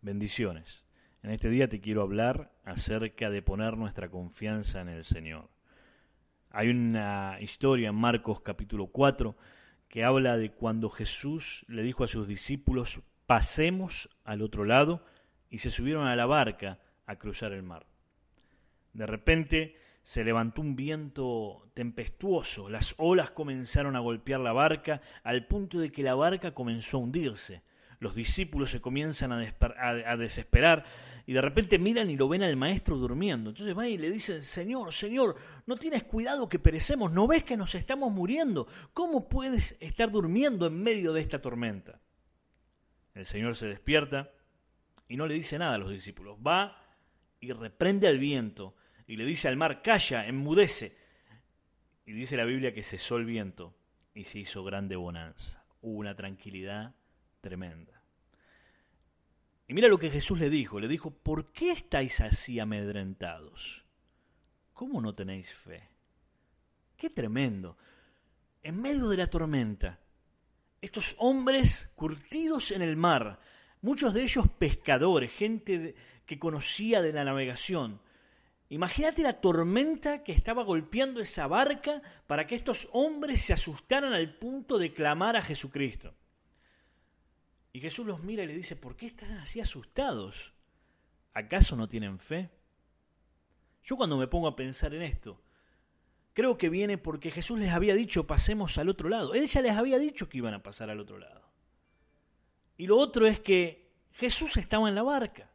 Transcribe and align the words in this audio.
Bendiciones. 0.00 0.84
En 1.24 1.30
este 1.32 1.50
día 1.50 1.68
te 1.68 1.80
quiero 1.80 2.02
hablar 2.02 2.52
acerca 2.64 3.30
de 3.30 3.42
poner 3.42 3.76
nuestra 3.76 4.08
confianza 4.08 4.80
en 4.80 4.88
el 4.88 5.02
Señor. 5.02 5.50
Hay 6.50 6.68
una 6.68 7.38
historia 7.40 7.88
en 7.88 7.96
Marcos 7.96 8.40
capítulo 8.40 8.86
4 8.86 9.36
que 9.88 10.04
habla 10.04 10.36
de 10.36 10.52
cuando 10.52 10.88
Jesús 10.88 11.66
le 11.68 11.82
dijo 11.82 12.04
a 12.04 12.08
sus 12.08 12.28
discípulos, 12.28 13.00
pasemos 13.26 14.08
al 14.22 14.42
otro 14.42 14.64
lado, 14.64 15.04
y 15.50 15.58
se 15.58 15.70
subieron 15.70 16.06
a 16.06 16.14
la 16.14 16.26
barca 16.26 16.78
a 17.06 17.16
cruzar 17.16 17.52
el 17.52 17.64
mar. 17.64 17.86
De 18.92 19.06
repente 19.06 19.76
se 20.02 20.22
levantó 20.22 20.60
un 20.60 20.76
viento 20.76 21.70
tempestuoso, 21.74 22.68
las 22.68 22.94
olas 22.98 23.32
comenzaron 23.32 23.96
a 23.96 24.00
golpear 24.00 24.38
la 24.38 24.52
barca 24.52 25.00
al 25.24 25.46
punto 25.46 25.80
de 25.80 25.90
que 25.90 26.04
la 26.04 26.14
barca 26.14 26.54
comenzó 26.54 26.98
a 26.98 27.00
hundirse 27.00 27.62
los 28.00 28.14
discípulos 28.14 28.70
se 28.70 28.80
comienzan 28.80 29.32
a, 29.32 30.16
desesperar 30.16 30.84
y 31.26 31.32
de 31.32 31.40
repente 31.40 31.78
miran 31.78 32.08
y 32.10 32.16
lo 32.16 32.28
ven 32.28 32.42
al 32.42 32.56
maestro 32.56 32.96
durmiendo. 32.96 33.50
Entonces 33.50 33.74
van 33.74 33.88
y 33.88 33.98
le 33.98 34.10
dicen, 34.10 34.40
Señor, 34.40 34.92
Señor, 34.92 35.36
no 35.66 35.76
tienes 35.76 36.04
cuidado 36.04 36.48
que 36.48 36.58
perecemos, 36.58 37.12
¿no 37.12 37.26
ves 37.26 37.44
que 37.44 37.56
nos 37.56 37.74
estamos 37.74 38.12
muriendo? 38.12 38.66
¿Cómo 38.94 39.28
puedes 39.28 39.76
estar 39.80 40.10
durmiendo 40.10 40.66
en 40.66 40.82
medio 40.82 41.12
de 41.12 41.20
esta 41.20 41.40
tormenta? 41.40 42.00
El 43.14 43.24
Señor 43.24 43.56
se 43.56 43.66
despierta 43.66 44.30
y 45.08 45.16
no 45.16 45.26
le 45.26 45.34
dice 45.34 45.58
nada 45.58 45.74
a 45.74 45.78
los 45.78 45.90
discípulos. 45.90 46.38
Va 46.46 46.80
y 47.40 47.52
reprende 47.52 48.06
al 48.06 48.18
viento 48.18 48.76
y 49.06 49.16
le 49.16 49.24
dice 49.24 49.48
al 49.48 49.56
mar, 49.56 49.82
calla, 49.82 50.26
enmudece. 50.26 50.96
Y 52.06 52.12
dice 52.12 52.36
la 52.36 52.44
Biblia 52.44 52.72
que 52.72 52.82
cesó 52.82 53.16
el 53.16 53.24
viento 53.24 53.74
y 54.14 54.24
se 54.24 54.38
hizo 54.38 54.62
grande 54.62 54.96
bonanza. 54.96 55.64
Hubo 55.80 55.98
una 55.98 56.14
tranquilidad 56.14 56.94
tremenda. 57.40 57.97
Y 59.68 59.74
mira 59.74 59.88
lo 59.88 59.98
que 59.98 60.10
Jesús 60.10 60.40
le 60.40 60.50
dijo. 60.50 60.80
Le 60.80 60.88
dijo, 60.88 61.10
¿por 61.10 61.52
qué 61.52 61.70
estáis 61.70 62.20
así 62.20 62.58
amedrentados? 62.58 63.84
¿Cómo 64.72 65.00
no 65.00 65.14
tenéis 65.14 65.54
fe? 65.54 65.88
Qué 66.96 67.10
tremendo. 67.10 67.76
En 68.62 68.80
medio 68.80 69.08
de 69.08 69.18
la 69.18 69.28
tormenta, 69.28 70.00
estos 70.80 71.14
hombres 71.18 71.90
curtidos 71.94 72.70
en 72.70 72.82
el 72.82 72.96
mar, 72.96 73.40
muchos 73.82 74.14
de 74.14 74.22
ellos 74.22 74.46
pescadores, 74.58 75.30
gente 75.30 75.94
que 76.26 76.38
conocía 76.38 77.02
de 77.02 77.12
la 77.12 77.24
navegación, 77.24 78.00
Imagínate 78.70 79.22
la 79.22 79.40
tormenta 79.40 80.22
que 80.22 80.32
estaba 80.32 80.62
golpeando 80.62 81.20
esa 81.22 81.46
barca 81.46 82.02
para 82.26 82.46
que 82.46 82.54
estos 82.54 82.88
hombres 82.92 83.40
se 83.40 83.54
asustaran 83.54 84.12
al 84.12 84.34
punto 84.34 84.76
de 84.76 84.92
clamar 84.92 85.36
a 85.36 85.42
Jesucristo. 85.42 86.14
Y 87.72 87.80
Jesús 87.80 88.06
los 88.06 88.22
mira 88.22 88.42
y 88.42 88.46
le 88.46 88.56
dice, 88.56 88.76
¿por 88.76 88.96
qué 88.96 89.06
están 89.06 89.32
así 89.38 89.60
asustados? 89.60 90.54
¿Acaso 91.34 91.76
no 91.76 91.88
tienen 91.88 92.18
fe? 92.18 92.50
Yo 93.82 93.96
cuando 93.96 94.16
me 94.16 94.26
pongo 94.26 94.48
a 94.48 94.56
pensar 94.56 94.94
en 94.94 95.02
esto, 95.02 95.40
creo 96.32 96.58
que 96.58 96.68
viene 96.68 96.98
porque 96.98 97.30
Jesús 97.30 97.58
les 97.58 97.72
había 97.72 97.94
dicho 97.94 98.26
pasemos 98.26 98.78
al 98.78 98.88
otro 98.88 99.08
lado. 99.08 99.34
Él 99.34 99.46
ya 99.46 99.62
les 99.62 99.76
había 99.76 99.98
dicho 99.98 100.28
que 100.28 100.38
iban 100.38 100.54
a 100.54 100.62
pasar 100.62 100.90
al 100.90 101.00
otro 101.00 101.18
lado. 101.18 101.48
Y 102.76 102.86
lo 102.86 102.96
otro 102.96 103.26
es 103.26 103.40
que 103.40 103.90
Jesús 104.12 104.56
estaba 104.56 104.88
en 104.88 104.94
la 104.94 105.02
barca. 105.02 105.50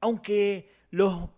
Aunque 0.00 0.72
los 0.90 1.30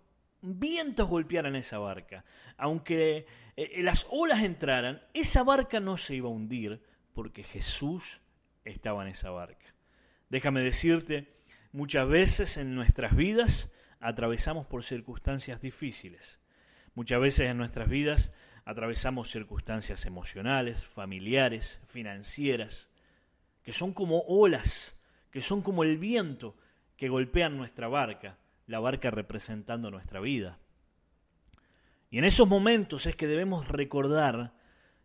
vientos 0.42 1.08
golpearan 1.08 1.56
esa 1.56 1.78
barca, 1.78 2.25
aunque 2.56 3.27
eh, 3.56 3.83
las 3.83 4.06
olas 4.11 4.42
entraran, 4.42 5.03
esa 5.14 5.42
barca 5.42 5.81
no 5.81 5.97
se 5.97 6.17
iba 6.17 6.28
a 6.28 6.33
hundir 6.33 6.83
porque 7.14 7.42
Jesús 7.42 8.20
estaba 8.64 9.03
en 9.03 9.08
esa 9.08 9.31
barca. 9.31 9.70
Déjame 10.31 10.61
decirte, 10.62 11.27
muchas 11.73 12.09
veces 12.09 12.56
en 12.56 12.75
nuestras 12.75 13.14
vidas 13.14 13.70
atravesamos 13.98 14.67
por 14.67 14.84
circunstancias 14.84 15.61
difíciles. 15.61 16.41
Muchas 16.95 17.20
veces 17.20 17.50
en 17.50 17.59
nuestras 17.59 17.89
vidas 17.89 18.33
atravesamos 18.64 19.30
circunstancias 19.30 20.07
emocionales, 20.07 20.86
familiares, 20.86 21.80
financieras, 21.86 22.89
que 23.64 23.73
son 23.73 23.92
como 23.92 24.20
olas, 24.20 24.96
que 25.30 25.41
son 25.41 25.63
como 25.63 25.83
el 25.83 25.98
viento 25.98 26.57
que 26.97 27.08
golpean 27.08 27.57
nuestra 27.57 27.89
barca, 27.89 28.39
la 28.67 28.79
barca 28.79 29.11
representando 29.11 29.91
nuestra 29.91 30.20
vida. 30.20 30.58
Y 32.08 32.18
en 32.18 32.24
esos 32.24 32.48
momentos 32.48 33.07
es 33.07 33.17
que 33.17 33.27
debemos 33.27 33.68
recordar 33.68 34.55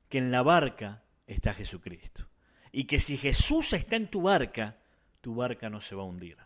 que 0.08 0.20
en 0.20 0.32
la 0.32 0.44
barca 0.44 1.04
está 1.26 1.54
Jesucristo 1.54 2.28
y 2.72 2.86
que 2.86 3.00
si 3.00 3.18
Jesús 3.18 3.74
está 3.74 3.96
en 3.96 4.10
tu 4.10 4.24
barca, 4.24 4.78
tu 5.26 5.34
barca 5.34 5.72
no 5.72 5.82
se 5.82 5.96
va 5.96 6.04
a 6.04 6.06
hundir. 6.06 6.38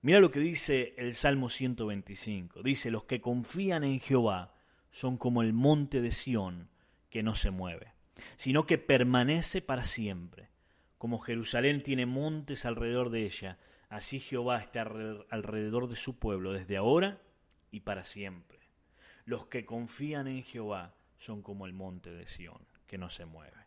Mira 0.00 0.20
lo 0.20 0.30
que 0.30 0.38
dice 0.38 0.94
el 0.96 1.12
Salmo 1.12 1.48
125. 1.48 2.62
Dice, 2.62 2.92
los 2.92 3.02
que 3.02 3.20
confían 3.20 3.82
en 3.82 3.98
Jehová 3.98 4.54
son 4.92 5.18
como 5.18 5.42
el 5.42 5.52
monte 5.52 6.00
de 6.00 6.12
Sión 6.12 6.68
que 7.10 7.24
no 7.24 7.34
se 7.34 7.50
mueve, 7.50 7.92
sino 8.36 8.64
que 8.64 8.78
permanece 8.78 9.60
para 9.60 9.82
siempre. 9.82 10.50
Como 10.98 11.18
Jerusalén 11.18 11.82
tiene 11.82 12.06
montes 12.06 12.64
alrededor 12.64 13.10
de 13.10 13.24
ella, 13.24 13.58
así 13.88 14.20
Jehová 14.20 14.60
está 14.60 14.82
alrededor 14.82 15.88
de 15.88 15.96
su 15.96 16.16
pueblo 16.16 16.52
desde 16.52 16.76
ahora 16.76 17.22
y 17.72 17.80
para 17.80 18.04
siempre. 18.04 18.60
Los 19.24 19.46
que 19.46 19.66
confían 19.66 20.28
en 20.28 20.44
Jehová 20.44 20.94
son 21.16 21.42
como 21.42 21.66
el 21.66 21.72
monte 21.72 22.12
de 22.12 22.28
Sión 22.28 22.68
que 22.86 22.98
no 22.98 23.08
se 23.08 23.24
mueve. 23.24 23.63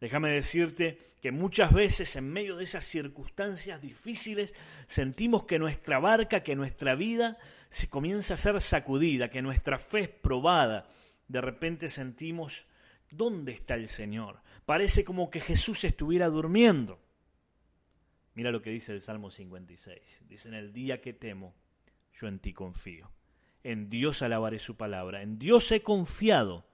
Déjame 0.00 0.30
decirte 0.30 0.98
que 1.20 1.30
muchas 1.30 1.72
veces 1.72 2.16
en 2.16 2.32
medio 2.32 2.56
de 2.56 2.64
esas 2.64 2.84
circunstancias 2.84 3.82
difíciles 3.82 4.54
sentimos 4.86 5.44
que 5.44 5.58
nuestra 5.58 5.98
barca, 5.98 6.42
que 6.42 6.56
nuestra 6.56 6.94
vida 6.94 7.36
se 7.68 7.90
comienza 7.90 8.34
a 8.34 8.38
ser 8.38 8.58
sacudida, 8.62 9.28
que 9.28 9.42
nuestra 9.42 9.78
fe 9.78 10.00
es 10.00 10.08
probada. 10.08 10.88
De 11.28 11.42
repente 11.42 11.90
sentimos, 11.90 12.66
¿dónde 13.10 13.52
está 13.52 13.74
el 13.74 13.88
Señor? 13.88 14.40
Parece 14.64 15.04
como 15.04 15.30
que 15.30 15.40
Jesús 15.40 15.84
estuviera 15.84 16.28
durmiendo. 16.28 16.98
Mira 18.34 18.50
lo 18.50 18.62
que 18.62 18.70
dice 18.70 18.92
el 18.92 19.02
Salmo 19.02 19.30
56. 19.30 20.22
Dice, 20.26 20.48
en 20.48 20.54
el 20.54 20.72
día 20.72 21.02
que 21.02 21.12
temo, 21.12 21.54
yo 22.14 22.26
en 22.26 22.38
ti 22.38 22.54
confío. 22.54 23.10
En 23.62 23.90
Dios 23.90 24.22
alabaré 24.22 24.58
su 24.58 24.78
palabra. 24.78 25.20
En 25.20 25.38
Dios 25.38 25.70
he 25.72 25.82
confiado. 25.82 26.64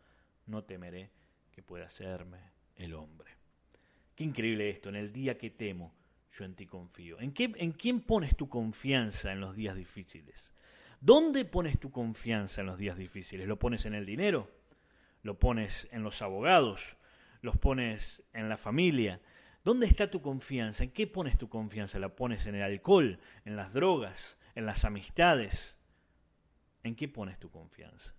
No 0.47 0.63
temeré 0.63 1.11
que 1.51 1.63
pueda 1.63 1.87
hacerme 1.87 2.56
el 2.77 2.95
hombre. 2.95 3.33
Qué 4.15 4.25
increíble 4.25 4.71
esto, 4.71 4.89
en 4.89 4.97
el 4.97 5.13
día 5.13 5.37
que 5.37 5.51
temo, 5.51 5.95
yo 6.31 6.45
en 6.45 6.55
ti 6.55 6.67
confío. 6.67 7.21
¿En, 7.21 7.33
qué, 7.33 7.53
¿En 7.57 7.73
quién 7.73 8.01
pones 8.01 8.37
tu 8.37 8.49
confianza 8.49 9.33
en 9.33 9.41
los 9.41 9.55
días 9.55 9.77
difíciles? 9.77 10.53
¿Dónde 11.01 11.45
pones 11.45 11.79
tu 11.79 11.91
confianza 11.91 12.63
en 12.63 12.67
los 12.67 12.79
días 12.79 12.97
difíciles? 12.97 13.47
¿Lo 13.47 13.59
pones 13.59 13.87
en 13.87 13.95
el 13.95 14.07
dinero? 14.07 14.51
¿Lo 15.23 15.39
pones 15.39 15.89
en 15.93 16.03
los 16.03 16.23
abogados? 16.23 16.97
¿Los 17.43 17.59
pones 17.59 18.23
en 18.33 18.49
la 18.49 18.57
familia? 18.57 19.21
¿Dónde 19.65 19.87
está 19.87 20.11
tu 20.11 20.23
confianza? 20.23 20.85
¿En 20.85 20.91
qué 20.91 21.07
pones 21.07 21.37
tu 21.37 21.49
confianza? 21.49 21.99
¿La 21.99 22.15
pones 22.15 22.47
en 22.47 22.55
el 22.55 22.63
alcohol, 22.63 23.19
en 23.45 23.57
las 23.57 23.73
drogas, 23.73 24.39
en 24.55 24.65
las 24.65 24.85
amistades? 24.85 25.77
¿En 26.83 26.95
qué 26.95 27.09
pones 27.09 27.39
tu 27.39 27.51
confianza? 27.51 28.15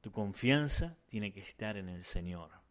Tu 0.00 0.12
confianza 0.12 0.96
tiene 1.06 1.32
que 1.32 1.40
estar 1.40 1.76
en 1.76 1.88
el 1.88 2.04
Señor. 2.04 2.65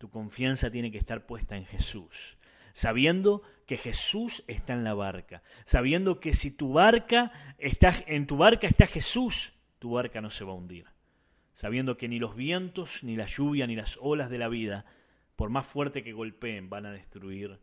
Tu 0.00 0.08
confianza 0.08 0.70
tiene 0.70 0.90
que 0.90 0.96
estar 0.96 1.26
puesta 1.26 1.58
en 1.58 1.66
Jesús, 1.66 2.38
sabiendo 2.72 3.42
que 3.66 3.76
Jesús 3.76 4.42
está 4.46 4.72
en 4.72 4.82
la 4.82 4.94
barca, 4.94 5.42
sabiendo 5.66 6.20
que 6.20 6.32
si 6.32 6.50
tu 6.50 6.72
barca 6.72 7.30
está 7.58 7.92
en 8.06 8.26
tu 8.26 8.38
barca 8.38 8.66
está 8.66 8.86
Jesús, 8.86 9.52
tu 9.78 9.90
barca 9.90 10.22
no 10.22 10.30
se 10.30 10.44
va 10.44 10.52
a 10.52 10.54
hundir. 10.54 10.86
Sabiendo 11.52 11.98
que 11.98 12.08
ni 12.08 12.18
los 12.18 12.34
vientos, 12.34 13.04
ni 13.04 13.14
la 13.14 13.26
lluvia, 13.26 13.66
ni 13.66 13.76
las 13.76 13.98
olas 14.00 14.30
de 14.30 14.38
la 14.38 14.48
vida, 14.48 14.86
por 15.36 15.50
más 15.50 15.66
fuerte 15.66 16.02
que 16.02 16.14
golpeen, 16.14 16.70
van 16.70 16.86
a 16.86 16.92
destruir 16.92 17.60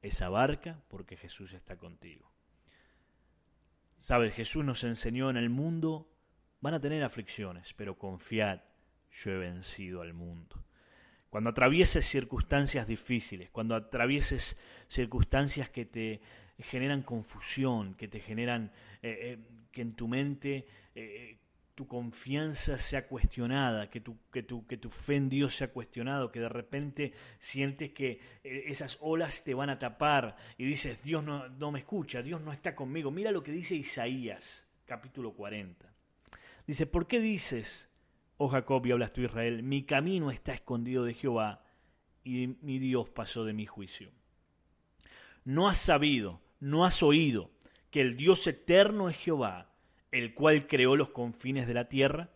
esa 0.00 0.30
barca 0.30 0.80
porque 0.88 1.18
Jesús 1.18 1.52
está 1.52 1.76
contigo. 1.76 2.32
Sabes, 3.98 4.32
Jesús 4.34 4.64
nos 4.64 4.82
enseñó 4.82 5.28
en 5.28 5.36
el 5.36 5.50
mundo 5.50 6.10
van 6.62 6.72
a 6.72 6.80
tener 6.80 7.04
aflicciones, 7.04 7.74
pero 7.74 7.98
confiad, 7.98 8.62
yo 9.10 9.32
he 9.32 9.36
vencido 9.36 10.00
al 10.00 10.14
mundo 10.14 10.64
cuando 11.36 11.50
atravieses 11.50 12.06
circunstancias 12.06 12.86
difíciles, 12.86 13.50
cuando 13.50 13.74
atravieses 13.74 14.56
circunstancias 14.88 15.68
que 15.68 15.84
te 15.84 16.22
generan 16.58 17.02
confusión, 17.02 17.94
que 17.94 18.08
te 18.08 18.20
generan 18.20 18.72
eh, 19.02 19.18
eh, 19.20 19.38
que 19.70 19.82
en 19.82 19.92
tu 19.92 20.08
mente 20.08 20.66
eh, 20.94 21.36
tu 21.74 21.86
confianza 21.86 22.78
sea 22.78 23.06
cuestionada, 23.06 23.90
que 23.90 24.00
tu, 24.00 24.16
que, 24.32 24.44
tu, 24.44 24.66
que 24.66 24.78
tu 24.78 24.88
fe 24.88 25.16
en 25.16 25.28
Dios 25.28 25.54
sea 25.54 25.70
cuestionado, 25.70 26.32
que 26.32 26.40
de 26.40 26.48
repente 26.48 27.12
sientes 27.38 27.92
que 27.92 28.18
esas 28.42 28.96
olas 29.02 29.44
te 29.44 29.52
van 29.52 29.68
a 29.68 29.78
tapar 29.78 30.38
y 30.56 30.64
dices, 30.64 31.04
Dios 31.04 31.22
no, 31.22 31.50
no 31.50 31.70
me 31.70 31.80
escucha, 31.80 32.22
Dios 32.22 32.40
no 32.40 32.50
está 32.50 32.74
conmigo. 32.74 33.10
Mira 33.10 33.30
lo 33.30 33.42
que 33.42 33.52
dice 33.52 33.74
Isaías, 33.74 34.66
capítulo 34.86 35.34
40. 35.34 35.86
Dice, 36.66 36.86
¿por 36.86 37.06
qué 37.06 37.20
dices, 37.20 37.90
Oh 38.38 38.48
Jacob, 38.48 38.84
y 38.86 38.92
hablas 38.92 39.12
tú 39.12 39.22
Israel, 39.22 39.62
mi 39.62 39.84
camino 39.84 40.30
está 40.30 40.52
escondido 40.52 41.04
de 41.04 41.14
Jehová, 41.14 41.64
y 42.22 42.56
mi 42.60 42.78
Dios 42.78 43.08
pasó 43.08 43.44
de 43.44 43.54
mi 43.54 43.66
juicio. 43.66 44.10
No 45.44 45.68
has 45.68 45.78
sabido, 45.78 46.40
no 46.60 46.84
has 46.84 47.02
oído, 47.02 47.50
que 47.90 48.00
el 48.00 48.16
Dios 48.16 48.46
eterno 48.46 49.08
es 49.08 49.16
Jehová, 49.16 49.72
el 50.10 50.34
cual 50.34 50.66
creó 50.66 50.96
los 50.96 51.10
confines 51.10 51.66
de 51.66 51.74
la 51.74 51.88
tierra, 51.88 52.30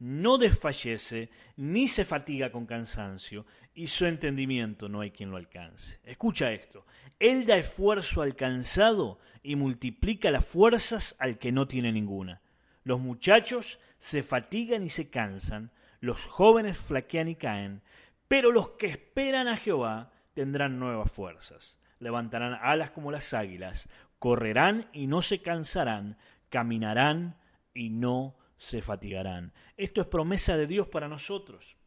no 0.00 0.38
desfallece 0.38 1.30
ni 1.56 1.86
se 1.88 2.04
fatiga 2.04 2.50
con 2.50 2.66
cansancio, 2.66 3.46
y 3.74 3.88
su 3.88 4.06
entendimiento 4.06 4.88
no 4.88 5.00
hay 5.00 5.10
quien 5.10 5.30
lo 5.30 5.36
alcance. 5.36 6.00
Escucha 6.04 6.52
esto, 6.52 6.84
Él 7.18 7.46
da 7.46 7.56
esfuerzo 7.56 8.22
al 8.22 8.34
cansado 8.34 9.18
y 9.42 9.56
multiplica 9.56 10.30
las 10.30 10.44
fuerzas 10.44 11.14
al 11.18 11.38
que 11.38 11.52
no 11.52 11.68
tiene 11.68 11.92
ninguna. 11.92 12.40
Los 12.84 13.00
muchachos 13.00 13.80
se 13.98 14.22
fatigan 14.22 14.82
y 14.82 14.90
se 14.90 15.10
cansan, 15.10 15.72
los 16.00 16.26
jóvenes 16.26 16.78
flaquean 16.78 17.28
y 17.28 17.34
caen, 17.34 17.82
pero 18.28 18.52
los 18.52 18.70
que 18.70 18.86
esperan 18.86 19.48
a 19.48 19.56
Jehová 19.56 20.12
tendrán 20.34 20.78
nuevas 20.78 21.10
fuerzas. 21.10 21.78
Levantarán 21.98 22.58
alas 22.60 22.90
como 22.90 23.10
las 23.10 23.32
águilas, 23.32 23.88
correrán 24.18 24.88
y 24.92 25.06
no 25.06 25.22
se 25.22 25.40
cansarán, 25.40 26.18
caminarán 26.50 27.38
y 27.72 27.88
no 27.88 28.36
se 28.56 28.82
fatigarán. 28.82 29.52
Esto 29.76 30.00
es 30.00 30.06
promesa 30.06 30.56
de 30.56 30.66
Dios 30.66 30.88
para 30.88 31.08
nosotros. 31.08 31.78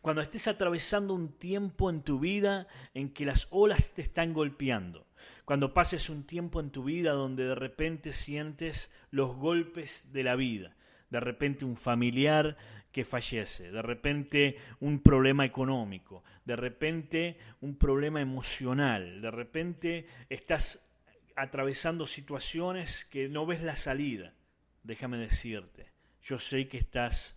Cuando 0.00 0.22
estés 0.22 0.48
atravesando 0.48 1.12
un 1.12 1.36
tiempo 1.38 1.90
en 1.90 2.02
tu 2.02 2.18
vida 2.18 2.66
en 2.94 3.12
que 3.12 3.26
las 3.26 3.48
olas 3.50 3.92
te 3.92 4.02
están 4.02 4.32
golpeando, 4.32 5.07
cuando 5.44 5.74
pases 5.74 6.10
un 6.10 6.24
tiempo 6.24 6.60
en 6.60 6.70
tu 6.70 6.84
vida 6.84 7.12
donde 7.12 7.44
de 7.44 7.54
repente 7.54 8.12
sientes 8.12 8.90
los 9.10 9.34
golpes 9.36 10.12
de 10.12 10.22
la 10.22 10.36
vida, 10.36 10.76
de 11.10 11.20
repente 11.20 11.64
un 11.64 11.76
familiar 11.76 12.56
que 12.92 13.04
fallece, 13.04 13.70
de 13.70 13.82
repente 13.82 14.56
un 14.80 15.00
problema 15.00 15.44
económico, 15.44 16.24
de 16.44 16.56
repente 16.56 17.38
un 17.60 17.76
problema 17.76 18.20
emocional, 18.20 19.20
de 19.20 19.30
repente 19.30 20.06
estás 20.28 20.88
atravesando 21.36 22.06
situaciones 22.06 23.04
que 23.04 23.28
no 23.28 23.46
ves 23.46 23.62
la 23.62 23.76
salida. 23.76 24.34
Déjame 24.82 25.18
decirte, 25.18 25.92
yo 26.22 26.38
sé 26.38 26.66
que 26.68 26.78
estás 26.78 27.36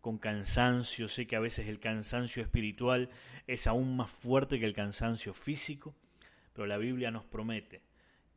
con 0.00 0.18
cansancio, 0.18 1.08
sé 1.08 1.26
que 1.26 1.36
a 1.36 1.40
veces 1.40 1.68
el 1.68 1.78
cansancio 1.78 2.42
espiritual 2.42 3.10
es 3.46 3.66
aún 3.66 3.96
más 3.96 4.10
fuerte 4.10 4.58
que 4.58 4.66
el 4.66 4.74
cansancio 4.74 5.34
físico, 5.34 5.94
pero 6.52 6.66
la 6.66 6.78
Biblia 6.78 7.10
nos 7.10 7.24
promete 7.24 7.82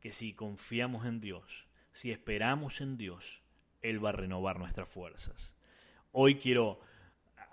que 0.00 0.12
si 0.12 0.34
confiamos 0.34 1.06
en 1.06 1.20
Dios, 1.20 1.68
si 1.92 2.10
esperamos 2.10 2.80
en 2.80 2.96
Dios, 2.96 3.42
Él 3.82 4.04
va 4.04 4.10
a 4.10 4.12
renovar 4.12 4.58
nuestras 4.58 4.88
fuerzas. 4.88 5.54
Hoy 6.12 6.36
quiero 6.36 6.80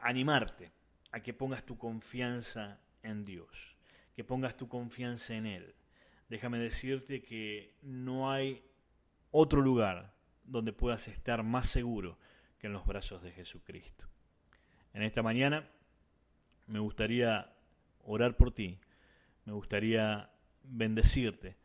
animarte 0.01 0.71
a 1.11 1.21
que 1.21 1.33
pongas 1.33 1.65
tu 1.65 1.77
confianza 1.77 2.79
en 3.03 3.25
Dios, 3.25 3.77
que 4.15 4.23
pongas 4.23 4.57
tu 4.57 4.67
confianza 4.67 5.35
en 5.35 5.45
Él. 5.45 5.75
Déjame 6.29 6.59
decirte 6.59 7.21
que 7.21 7.75
no 7.81 8.31
hay 8.31 8.63
otro 9.31 9.61
lugar 9.61 10.13
donde 10.43 10.73
puedas 10.73 11.07
estar 11.07 11.43
más 11.43 11.67
seguro 11.67 12.17
que 12.59 12.67
en 12.67 12.73
los 12.73 12.85
brazos 12.85 13.21
de 13.21 13.31
Jesucristo. 13.31 14.05
En 14.93 15.03
esta 15.03 15.23
mañana 15.23 15.69
me 16.67 16.79
gustaría 16.79 17.53
orar 18.03 18.35
por 18.35 18.51
ti, 18.51 18.79
me 19.45 19.53
gustaría 19.53 20.31
bendecirte 20.63 21.57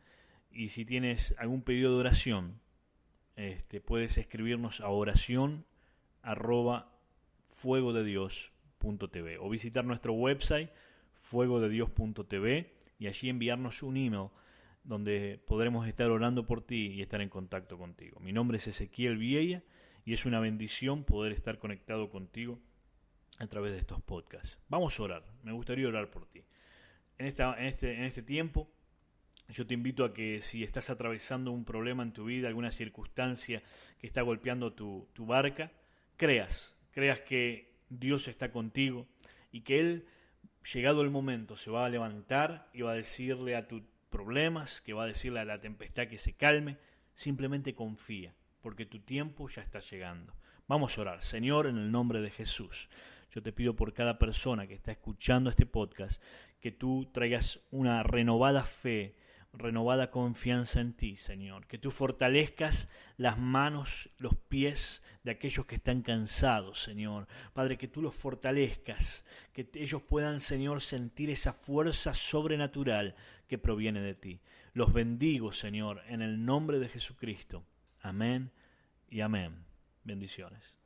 y 0.51 0.69
si 0.69 0.85
tienes 0.85 1.35
algún 1.37 1.61
pedido 1.61 1.93
de 1.93 1.99
oración, 1.99 2.59
este, 3.35 3.79
puedes 3.79 4.17
escribirnos 4.17 4.81
a 4.81 4.89
oración 4.89 5.65
arroba 6.23 6.91
fuegodedios.tv 7.45 9.37
o 9.37 9.49
visitar 9.49 9.85
nuestro 9.85 10.13
website 10.13 10.71
fuegodedios.tv 11.13 12.73
y 12.97 13.07
allí 13.07 13.29
enviarnos 13.29 13.83
un 13.83 13.97
email 13.97 14.29
donde 14.83 15.39
podremos 15.45 15.87
estar 15.87 16.09
orando 16.09 16.47
por 16.47 16.65
ti 16.65 16.87
y 16.87 17.01
estar 17.01 17.21
en 17.21 17.29
contacto 17.29 17.77
contigo. 17.77 18.19
Mi 18.19 18.31
nombre 18.31 18.57
es 18.57 18.67
Ezequiel 18.67 19.17
Vieya 19.17 19.61
y 20.05 20.13
es 20.13 20.25
una 20.25 20.39
bendición 20.39 21.03
poder 21.03 21.33
estar 21.33 21.59
conectado 21.59 22.09
contigo 22.09 22.59
a 23.37 23.45
través 23.45 23.73
de 23.73 23.79
estos 23.79 24.01
podcasts. 24.01 24.57
Vamos 24.69 24.99
a 24.99 25.03
orar, 25.03 25.23
me 25.43 25.51
gustaría 25.51 25.87
orar 25.87 26.09
por 26.09 26.25
ti. 26.25 26.43
En, 27.19 27.27
esta, 27.27 27.55
en, 27.59 27.65
este, 27.65 27.93
en 27.93 28.05
este 28.05 28.23
tiempo 28.23 28.71
yo 29.49 29.65
te 29.65 29.73
invito 29.73 30.03
a 30.03 30.13
que 30.13 30.41
si 30.41 30.63
estás 30.63 30.89
atravesando 30.89 31.51
un 31.51 31.63
problema 31.63 32.03
en 32.03 32.11
tu 32.11 32.25
vida, 32.25 32.47
alguna 32.47 32.71
circunstancia 32.71 33.63
que 33.99 34.07
está 34.07 34.21
golpeando 34.21 34.73
tu, 34.73 35.07
barca, 35.19 35.71
creas, 36.17 36.75
creas 36.91 37.21
que 37.21 37.73
Dios 37.89 38.27
está 38.27 38.51
contigo 38.51 39.07
y 39.51 39.61
que 39.61 39.79
Él, 39.79 40.05
llegado 40.73 41.01
el 41.01 41.09
momento, 41.09 41.55
se 41.55 41.71
va 41.71 41.85
a 41.85 41.89
levantar 41.89 42.69
y 42.73 42.81
va 42.81 42.91
a 42.91 42.95
decirle 42.95 43.55
a 43.55 43.67
tus 43.67 43.83
problemas, 44.09 44.81
que 44.81 44.93
va 44.93 45.03
a 45.03 45.07
decirle 45.07 45.39
a 45.39 45.45
la 45.45 45.61
tempestad 45.61 46.07
que 46.07 46.17
se 46.17 46.33
calme, 46.33 46.77
simplemente 47.13 47.73
confía, 47.73 48.35
porque 48.61 48.85
tu 48.85 48.99
tiempo 48.99 49.47
ya 49.47 49.61
está 49.61 49.79
llegando. 49.79 50.33
Vamos 50.67 50.97
a 50.97 51.01
orar. 51.01 51.23
Señor, 51.23 51.67
en 51.67 51.77
el 51.77 51.89
nombre 51.91 52.19
de 52.19 52.31
Jesús, 52.31 52.89
yo 53.31 53.41
te 53.41 53.53
pido 53.53 53.75
por 53.75 53.93
cada 53.93 54.17
persona 54.17 54.67
que 54.67 54.73
está 54.73 54.91
escuchando 54.91 55.49
este 55.49 55.65
podcast, 55.65 56.21
que 56.59 56.71
tú 56.71 57.09
traigas 57.13 57.61
una 57.71 58.03
renovada 58.03 58.63
fe, 58.63 59.15
renovada 59.57 60.11
confianza 60.11 60.79
en 60.79 60.93
ti, 60.93 61.15
Señor. 61.15 61.67
Que 61.67 61.77
tú 61.77 61.91
fortalezcas 61.91 62.89
las 63.17 63.37
manos, 63.37 64.09
los 64.17 64.35
pies 64.35 65.01
de 65.23 65.31
aquellos 65.31 65.65
que 65.65 65.75
están 65.75 66.01
cansados, 66.01 66.81
Señor. 66.81 67.27
Padre, 67.53 67.77
que 67.77 67.87
tú 67.87 68.01
los 68.01 68.15
fortalezcas, 68.15 69.25
que 69.53 69.69
ellos 69.73 70.01
puedan, 70.01 70.39
Señor, 70.39 70.81
sentir 70.81 71.29
esa 71.29 71.53
fuerza 71.53 72.13
sobrenatural 72.13 73.15
que 73.47 73.57
proviene 73.57 74.01
de 74.01 74.15
ti. 74.15 74.39
Los 74.73 74.93
bendigo, 74.93 75.51
Señor, 75.51 76.03
en 76.07 76.21
el 76.21 76.45
nombre 76.45 76.79
de 76.79 76.89
Jesucristo. 76.89 77.65
Amén 78.01 78.51
y 79.09 79.21
amén. 79.21 79.65
Bendiciones. 80.03 80.76